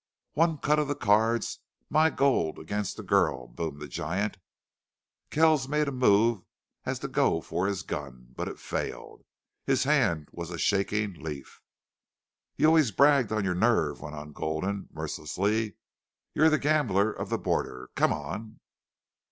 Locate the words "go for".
7.09-7.67